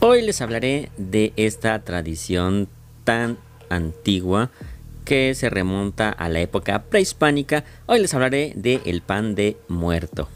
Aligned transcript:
Hoy 0.00 0.22
les 0.22 0.40
hablaré 0.40 0.90
de 0.96 1.32
esta 1.34 1.76
tradición 1.80 2.68
tan 3.02 3.36
antigua 3.68 4.52
que 5.04 5.34
se 5.34 5.50
remonta 5.50 6.10
a 6.10 6.28
la 6.28 6.38
época 6.38 6.84
prehispánica. 6.84 7.64
Hoy 7.86 7.98
les 7.98 8.14
hablaré 8.14 8.52
de 8.54 8.80
el 8.84 9.02
pan 9.02 9.34
de 9.34 9.56
muerto. 9.66 10.28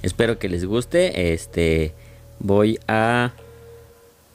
Espero 0.00 0.38
que 0.38 0.48
les 0.48 0.64
guste. 0.64 1.34
Este 1.34 1.92
voy 2.38 2.78
a 2.88 3.34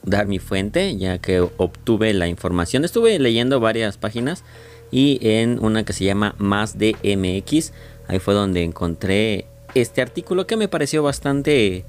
dar 0.03 0.27
mi 0.27 0.38
fuente 0.38 0.95
ya 0.97 1.17
que 1.17 1.39
obtuve 1.39 2.13
la 2.13 2.27
información. 2.27 2.85
Estuve 2.85 3.17
leyendo 3.17 3.59
varias 3.59 3.98
páginas 3.98 4.43
y 4.91 5.17
en 5.23 5.57
una 5.65 5.84
que 5.84 5.93
se 5.93 6.05
llama 6.05 6.35
Más 6.38 6.77
de 6.77 6.95
MX, 7.01 7.73
ahí 8.07 8.20
fue 8.20 8.35
donde 8.35 8.63
encontré 8.63 9.48
este 9.73 10.04
artículo 10.04 10.45
que 10.45 10.57
me 10.57 10.67
pareció 10.67 11.01
bastante 11.01 11.85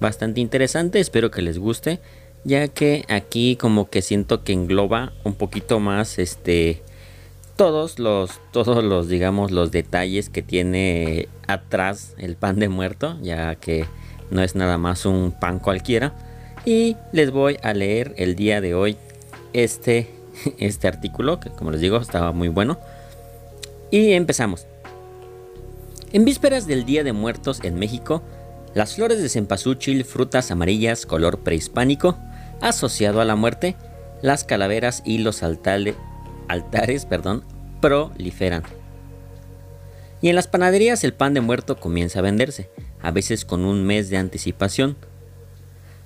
bastante 0.00 0.40
interesante, 0.40 1.00
espero 1.00 1.30
que 1.30 1.42
les 1.42 1.58
guste, 1.58 2.00
ya 2.44 2.68
que 2.68 3.04
aquí 3.08 3.56
como 3.56 3.88
que 3.88 4.02
siento 4.02 4.44
que 4.44 4.52
engloba 4.52 5.12
un 5.24 5.34
poquito 5.34 5.80
más 5.80 6.18
este 6.18 6.82
todos 7.56 7.98
los 7.98 8.40
todos 8.50 8.82
los 8.82 9.08
digamos 9.08 9.52
los 9.52 9.70
detalles 9.70 10.28
que 10.28 10.42
tiene 10.42 11.28
atrás 11.46 12.14
el 12.18 12.36
pan 12.36 12.58
de 12.58 12.68
muerto, 12.68 13.16
ya 13.22 13.54
que 13.54 13.86
no 14.30 14.42
es 14.42 14.54
nada 14.54 14.78
más 14.78 15.06
un 15.06 15.32
pan 15.32 15.58
cualquiera 15.58 16.14
y 16.64 16.96
les 17.12 17.30
voy 17.30 17.58
a 17.62 17.72
leer 17.72 18.14
el 18.16 18.34
día 18.36 18.60
de 18.60 18.74
hoy 18.74 18.96
este 19.52 20.10
este 20.58 20.88
artículo 20.88 21.40
que 21.40 21.50
como 21.50 21.70
les 21.70 21.80
digo 21.80 21.96
estaba 21.98 22.32
muy 22.32 22.48
bueno 22.48 22.78
y 23.90 24.12
empezamos. 24.12 24.66
En 26.12 26.24
vísperas 26.24 26.66
del 26.66 26.84
Día 26.84 27.04
de 27.04 27.12
Muertos 27.12 27.60
en 27.64 27.76
México, 27.76 28.22
las 28.74 28.96
flores 28.96 29.22
de 29.22 29.28
cempasúchil, 29.28 30.04
frutas 30.04 30.50
amarillas 30.50 31.06
color 31.06 31.38
prehispánico, 31.40 32.18
asociado 32.60 33.20
a 33.20 33.24
la 33.24 33.36
muerte, 33.36 33.76
las 34.22 34.44
calaveras 34.44 35.02
y 35.04 35.18
los 35.18 35.42
altares 35.42 35.96
proliferan. 37.80 38.62
Y 40.20 40.28
en 40.28 40.36
las 40.36 40.48
panaderías 40.48 41.04
el 41.04 41.12
pan 41.12 41.34
de 41.34 41.40
muerto 41.40 41.76
comienza 41.76 42.18
a 42.18 42.22
venderse, 42.22 42.70
a 43.00 43.10
veces 43.10 43.44
con 43.44 43.64
un 43.64 43.84
mes 43.84 44.08
de 44.10 44.16
anticipación. 44.16 44.96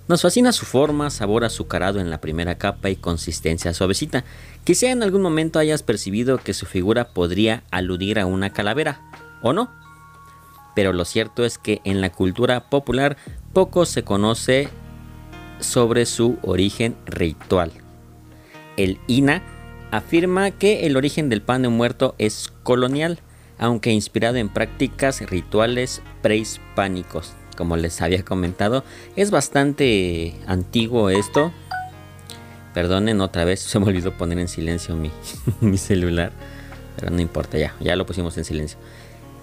Nos 0.09 0.23
fascina 0.23 0.53
su 0.53 0.67
forma, 0.67 1.11
sabor 1.11 1.45
azucarado 1.45 2.01
en 2.01 2.11
la 2.11 2.21
primera 2.21 2.57
capa 2.57 2.91
y 2.91 2.97
consistencia 2.97 3.75
suavecita. 3.75 4.25
Quizá 4.65 4.91
en 4.91 5.03
algún 5.03 5.23
momento 5.23 5.59
hayas 5.59 5.83
percibido 5.83 6.39
que 6.39 6.55
su 6.55 6.67
figura 6.67 7.11
podría 7.11 7.63
aludir 7.71 8.19
a 8.19 8.27
una 8.27 8.53
calavera, 8.53 9.03
¿o 9.43 9.53
no? 9.53 9.71
Pero 10.75 10.93
lo 10.93 11.05
cierto 11.05 11.45
es 11.45 11.59
que 11.59 11.81
en 11.85 12.01
la 12.01 12.11
cultura 12.11 12.71
popular 12.71 13.17
poco 13.53 13.85
se 13.85 14.05
conoce 14.05 14.69
sobre 15.61 16.07
su 16.07 16.39
origen 16.43 16.97
ritual. 17.07 17.73
El 18.77 18.99
INA 19.07 19.43
afirma 19.91 20.51
que 20.51 20.87
el 20.87 20.97
origen 20.97 21.29
del 21.29 21.43
pan 21.43 21.63
de 21.63 21.69
muerto 21.69 22.15
es 22.19 22.53
colonial, 22.63 23.19
aunque 23.59 23.91
inspirado 23.91 24.37
en 24.37 24.49
prácticas 24.49 25.21
rituales 25.29 26.03
prehispánicos. 26.23 27.33
Como 27.57 27.77
les 27.77 28.01
había 28.01 28.25
comentado, 28.25 28.85
es 29.17 29.31
bastante 29.31 30.35
antiguo 30.47 31.11
esto. 31.11 31.53
Perdonen 32.73 33.21
otra 33.21 33.45
vez, 33.45 33.61
se 33.61 33.79
me 33.81 33.87
olvidó 33.87 34.17
poner 34.17 34.39
en 34.39 34.49
silencio 34.49 34.95
mi, 34.95 35.11
mi 35.61 35.79
celular, 35.79 36.33
pero 36.97 37.11
no 37.11 37.21
importa 37.21 37.59
ya, 37.59 37.75
ya 37.81 37.97
lo 37.97 38.07
pusimos 38.07 38.37
en 38.39 38.45
silencio. 38.45 38.79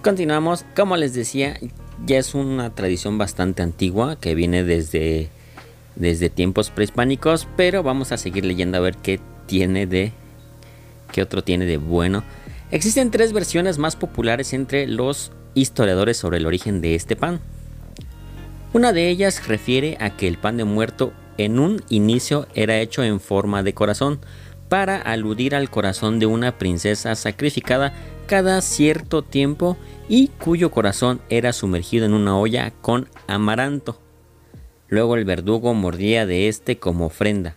Continuamos, 0.06 0.64
como 0.76 0.96
les 0.96 1.14
decía, 1.14 1.58
ya 2.06 2.18
es 2.18 2.36
una 2.36 2.72
tradición 2.72 3.18
bastante 3.18 3.64
antigua 3.64 4.14
que 4.14 4.36
viene 4.36 4.62
desde, 4.62 5.30
desde 5.96 6.30
tiempos 6.30 6.70
prehispánicos, 6.70 7.48
pero 7.56 7.82
vamos 7.82 8.12
a 8.12 8.16
seguir 8.16 8.44
leyendo 8.44 8.78
a 8.78 8.82
ver 8.82 8.96
qué 8.98 9.18
tiene 9.46 9.88
de 9.88 10.12
qué 11.10 11.22
otro 11.22 11.42
tiene 11.42 11.66
de 11.66 11.78
bueno. 11.78 12.22
Existen 12.70 13.10
tres 13.10 13.32
versiones 13.32 13.78
más 13.78 13.96
populares 13.96 14.52
entre 14.52 14.86
los 14.86 15.32
historiadores 15.54 16.16
sobre 16.16 16.36
el 16.36 16.46
origen 16.46 16.80
de 16.80 16.94
este 16.94 17.16
pan. 17.16 17.40
Una 18.72 18.92
de 18.92 19.08
ellas 19.08 19.48
refiere 19.48 19.96
a 19.98 20.10
que 20.10 20.28
el 20.28 20.38
pan 20.38 20.56
de 20.56 20.62
muerto 20.62 21.12
en 21.36 21.58
un 21.58 21.82
inicio 21.88 22.46
era 22.54 22.78
hecho 22.78 23.02
en 23.02 23.18
forma 23.18 23.64
de 23.64 23.74
corazón, 23.74 24.20
para 24.68 24.96
aludir 25.00 25.54
al 25.54 25.70
corazón 25.70 26.18
de 26.18 26.26
una 26.26 26.58
princesa 26.58 27.14
sacrificada 27.14 27.92
cada 28.26 28.60
cierto 28.60 29.22
tiempo 29.22 29.76
y 30.08 30.28
cuyo 30.28 30.70
corazón 30.70 31.20
era 31.28 31.52
sumergido 31.52 32.06
en 32.06 32.12
una 32.12 32.38
olla 32.38 32.72
con 32.82 33.08
amaranto. 33.26 34.00
Luego 34.88 35.16
el 35.16 35.24
verdugo 35.24 35.74
mordía 35.74 36.26
de 36.26 36.48
este 36.48 36.78
como 36.78 37.06
ofrenda. 37.06 37.56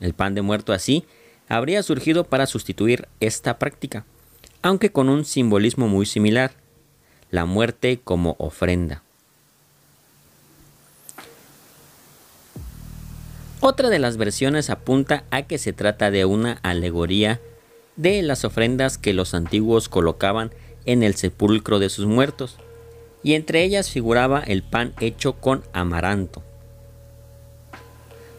El 0.00 0.14
pan 0.14 0.34
de 0.34 0.42
muerto 0.42 0.72
así 0.72 1.04
habría 1.48 1.82
surgido 1.82 2.24
para 2.24 2.46
sustituir 2.46 3.08
esta 3.20 3.58
práctica, 3.58 4.04
aunque 4.62 4.92
con 4.92 5.08
un 5.08 5.24
simbolismo 5.24 5.88
muy 5.88 6.06
similar, 6.06 6.52
la 7.30 7.44
muerte 7.44 8.00
como 8.02 8.36
ofrenda. 8.38 9.02
Otra 13.60 13.90
de 13.90 13.98
las 13.98 14.16
versiones 14.16 14.70
apunta 14.70 15.24
a 15.30 15.42
que 15.42 15.58
se 15.58 15.72
trata 15.72 16.10
de 16.10 16.24
una 16.24 16.58
alegoría 16.62 17.40
de 17.96 18.22
las 18.22 18.44
ofrendas 18.44 18.98
que 18.98 19.12
los 19.12 19.34
antiguos 19.34 19.88
colocaban 19.88 20.50
en 20.86 21.02
el 21.02 21.14
sepulcro 21.14 21.78
de 21.78 21.88
sus 21.88 22.06
muertos, 22.06 22.56
y 23.22 23.34
entre 23.34 23.62
ellas 23.62 23.90
figuraba 23.90 24.40
el 24.40 24.62
pan 24.62 24.94
hecho 25.00 25.34
con 25.34 25.62
amaranto, 25.72 26.42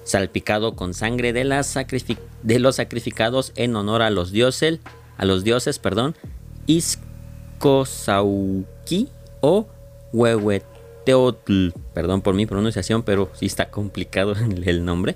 salpicado 0.04 0.76
con 0.76 0.94
sangre 0.94 1.34
de, 1.34 1.44
de 2.44 2.60
los 2.60 2.76
sacrificados 2.76 3.52
en 3.56 3.76
honor 3.76 4.02
a 4.02 4.10
los 4.10 4.32
dioses, 4.32 4.80
a 5.18 5.26
los 5.26 5.44
dioses, 5.44 5.78
perdón, 5.78 6.16
Iskosauki 6.66 7.10
o 9.42 9.68
Huehueteotl, 10.14 11.70
perdón 11.94 12.22
por 12.22 12.34
mi 12.34 12.46
pronunciación, 12.46 13.04
pero 13.04 13.30
sí 13.34 13.46
está 13.46 13.70
complicado 13.70 14.34
el 14.64 14.84
nombre. 14.86 15.16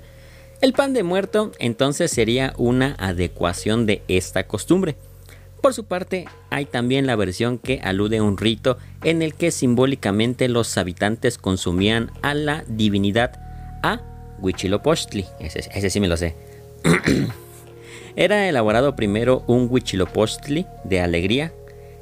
El 0.60 0.72
pan 0.72 0.94
de 0.94 1.02
muerto 1.02 1.52
entonces 1.58 2.10
sería 2.10 2.54
una 2.56 2.96
adecuación 2.98 3.86
de 3.86 4.02
esta 4.08 4.46
costumbre 4.46 4.96
por 5.66 5.74
su 5.74 5.84
parte, 5.84 6.26
hay 6.48 6.64
también 6.64 7.08
la 7.08 7.16
versión 7.16 7.58
que 7.58 7.80
alude 7.82 8.18
a 8.18 8.22
un 8.22 8.36
rito 8.38 8.78
en 9.02 9.20
el 9.20 9.34
que 9.34 9.50
simbólicamente 9.50 10.48
los 10.48 10.78
habitantes 10.78 11.38
consumían 11.38 12.12
a 12.22 12.34
la 12.34 12.62
divinidad 12.68 13.32
a 13.82 14.00
Huitzilopochtli. 14.38 15.26
Ese, 15.40 15.90
sí 15.90 15.98
me 15.98 16.06
lo 16.06 16.16
sé. 16.16 16.36
Era 18.16 18.48
elaborado 18.48 18.94
primero 18.94 19.42
un 19.48 19.66
Huitzilopochtli 19.68 20.66
de 20.84 21.00
alegría. 21.00 21.52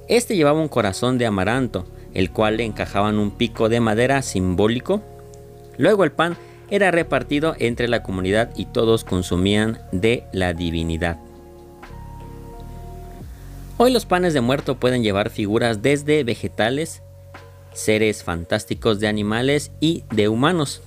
Este 0.09 0.36
llevaba 0.36 0.60
un 0.60 0.69
corazón 0.69 1.16
de 1.16 1.25
amaranto, 1.25 1.86
el 2.12 2.31
cual 2.32 2.59
le 2.59 2.65
encajaban 2.65 3.19
un 3.19 3.31
pico 3.31 3.71
de 3.71 3.81
madera 3.81 4.21
simbólico. 4.21 5.00
Luego 5.78 6.04
el 6.04 6.12
pan 6.12 6.36
era 6.74 6.90
repartido 6.90 7.54
entre 7.60 7.86
la 7.86 8.02
comunidad 8.02 8.50
y 8.56 8.64
todos 8.64 9.04
consumían 9.04 9.78
de 9.92 10.24
la 10.32 10.54
divinidad. 10.54 11.18
Hoy 13.76 13.92
los 13.92 14.06
panes 14.06 14.34
de 14.34 14.40
muerto 14.40 14.74
pueden 14.74 15.04
llevar 15.04 15.30
figuras 15.30 15.82
desde 15.82 16.24
vegetales, 16.24 17.00
seres 17.72 18.24
fantásticos 18.24 18.98
de 18.98 19.06
animales 19.06 19.70
y 19.78 20.02
de 20.10 20.28
humanos. 20.28 20.82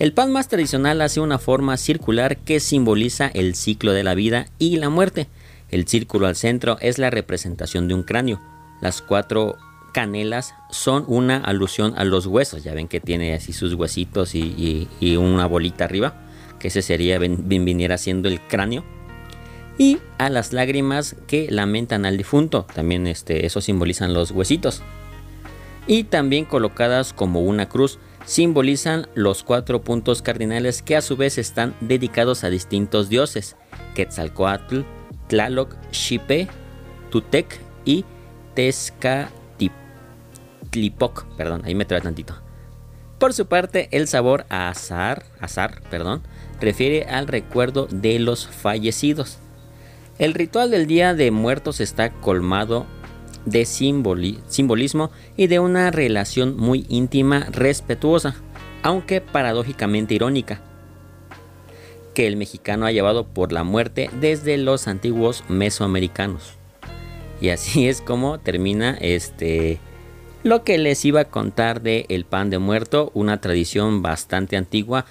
El 0.00 0.12
pan 0.14 0.32
más 0.32 0.48
tradicional 0.48 1.00
hace 1.00 1.20
una 1.20 1.38
forma 1.38 1.76
circular 1.76 2.36
que 2.36 2.58
simboliza 2.58 3.28
el 3.28 3.54
ciclo 3.54 3.92
de 3.92 4.02
la 4.02 4.14
vida 4.16 4.48
y 4.58 4.78
la 4.78 4.88
muerte. 4.88 5.28
El 5.70 5.86
círculo 5.86 6.26
al 6.26 6.34
centro 6.34 6.76
es 6.80 6.98
la 6.98 7.10
representación 7.10 7.86
de 7.86 7.94
un 7.94 8.02
cráneo. 8.02 8.40
Las 8.80 9.00
cuatro 9.00 9.58
canelas 9.92 10.54
son 10.70 11.04
una 11.06 11.38
alusión 11.38 11.94
a 11.96 12.04
los 12.04 12.26
huesos. 12.26 12.62
Ya 12.62 12.74
ven 12.74 12.88
que 12.88 13.00
tiene 13.00 13.34
así 13.34 13.52
sus 13.52 13.74
huesitos 13.74 14.34
y, 14.34 14.88
una 15.16 15.46
bolita 15.46 15.84
arriba. 15.84 16.14
Que 16.58 16.68
ese 16.68 16.82
sería, 16.82 17.18
viniera 17.18 17.96
siendo 17.96 18.28
el 18.28 18.40
cráneo 18.40 18.84
y 19.80 19.98
a 20.18 20.28
las 20.28 20.52
lágrimas 20.52 21.16
que 21.26 21.50
lamentan 21.50 22.04
al 22.04 22.18
difunto. 22.18 22.66
También 22.74 23.06
este, 23.06 23.46
eso 23.46 23.62
simbolizan 23.62 24.12
los 24.12 24.30
huesitos. 24.30 24.82
Y 25.86 26.04
también 26.04 26.44
colocadas 26.44 27.14
como 27.14 27.40
una 27.40 27.66
cruz 27.66 27.98
simbolizan 28.26 29.08
los 29.14 29.42
cuatro 29.42 29.82
puntos 29.82 30.20
cardinales 30.20 30.82
que 30.82 30.96
a 30.96 31.00
su 31.00 31.16
vez 31.16 31.38
están 31.38 31.74
dedicados 31.80 32.44
a 32.44 32.50
distintos 32.50 33.08
dioses: 33.08 33.56
Quetzalcoatl, 33.94 34.82
Tlaloc, 35.28 35.74
Xipe, 35.92 36.46
Tutec 37.10 37.58
y 37.86 38.04
Tezcatlipoc. 40.70 41.24
Perdón, 41.36 41.62
ahí 41.64 41.74
me 41.74 41.84
trae 41.84 42.00
tantito. 42.00 42.34
Por 43.18 43.34
su 43.34 43.46
parte, 43.46 43.88
el 43.92 44.08
sabor 44.08 44.46
azar, 44.48 45.24
azar, 45.40 45.82
perdón, 45.90 46.22
refiere 46.60 47.04
al 47.04 47.28
recuerdo 47.28 47.86
de 47.90 48.18
los 48.18 48.46
fallecidos. 48.46 49.38
El 50.18 50.32
ritual 50.34 50.70
del 50.70 50.86
Día 50.86 51.14
de 51.14 51.30
Muertos 51.30 51.80
está 51.80 52.10
colmado 52.10 52.86
de 53.44 53.64
simbolismo 53.64 55.10
y 55.36 55.46
de 55.46 55.58
una 55.58 55.90
relación 55.90 56.56
muy 56.56 56.86
íntima, 56.88 57.46
respetuosa. 57.50 58.36
aunque 58.82 59.20
paradójicamente 59.20 60.14
irónica, 60.14 60.62
que 62.14 62.26
el 62.26 62.36
mexicano 62.36 62.86
ha 62.86 62.92
llevado 62.92 63.26
por 63.26 63.52
la 63.52 63.64
muerte 63.64 64.10
desde 64.20 64.56
los 64.56 64.88
antiguos 64.88 65.44
mesoamericanos. 65.48 66.54
Y 67.40 67.50
así 67.50 67.88
es 67.88 68.00
como 68.00 68.40
termina 68.40 68.96
este 69.00 69.80
lo 70.42 70.64
que 70.64 70.78
les 70.78 71.04
iba 71.04 71.20
a 71.20 71.24
contar 71.24 71.82
de 71.82 72.06
el 72.08 72.24
pan 72.24 72.50
de 72.50 72.58
muerto, 72.58 73.10
una 73.14 73.40
tradición 73.40 74.02
bastante 74.02 74.56
antigua 74.56 75.06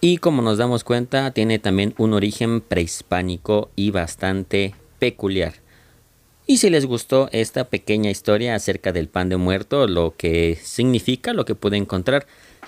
y 0.00 0.16
como 0.16 0.42
nos 0.42 0.58
damos 0.58 0.82
cuenta 0.82 1.30
tiene 1.30 1.58
también 1.58 1.94
un 1.98 2.14
origen 2.14 2.60
prehispánico 2.60 3.70
y 3.76 3.90
bastante 3.90 4.74
peculiar. 4.98 5.54
Y 6.46 6.56
si 6.56 6.68
les 6.68 6.84
gustó 6.84 7.28
esta 7.30 7.64
pequeña 7.64 8.10
historia 8.10 8.56
acerca 8.56 8.92
del 8.92 9.08
pan 9.08 9.28
de 9.28 9.36
muerto, 9.36 9.86
lo 9.86 10.16
que 10.16 10.58
significa, 10.60 11.32
lo 11.32 11.44
que 11.44 11.54
puede 11.54 11.76
encontrar, 11.76 12.26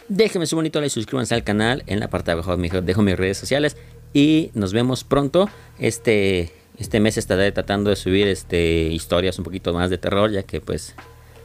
déjenme 0.08 0.46
su 0.46 0.54
bonito 0.54 0.80
like, 0.80 0.90
suscríbanse 0.90 1.34
al 1.34 1.42
canal, 1.42 1.82
en 1.88 1.98
la 1.98 2.08
parte 2.08 2.26
de 2.26 2.32
abajo 2.34 2.56
dejo 2.56 3.02
mis 3.02 3.16
redes 3.16 3.38
sociales 3.38 3.76
y 4.14 4.50
nos 4.54 4.72
vemos 4.72 5.02
pronto. 5.02 5.48
Este, 5.80 6.52
este 6.78 7.00
mes 7.00 7.18
estaré 7.18 7.50
tratando 7.50 7.90
de 7.90 7.96
subir 7.96 8.28
este, 8.28 8.84
historias 8.84 9.38
un 9.38 9.44
poquito 9.44 9.72
más 9.72 9.90
de 9.90 9.98
terror, 9.98 10.30
ya 10.30 10.44
que 10.44 10.60
pues 10.60 10.94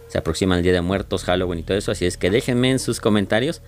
se 0.07 0.17
aproxima 0.17 0.57
el 0.57 0.63
Día 0.63 0.73
de 0.73 0.81
Muertos, 0.81 1.23
Halloween 1.23 1.59
y 1.59 1.63
todo 1.63 1.77
eso, 1.77 1.91
así 1.91 2.05
es 2.05 2.17
que 2.17 2.29
déjenme 2.29 2.71
en 2.71 2.79
sus 2.79 2.99
comentarios 2.99 3.61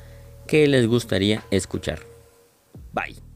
qué 0.47 0.67
les 0.67 0.87
gustaría 0.87 1.43
escuchar. 1.51 1.99
Bye. 2.93 3.28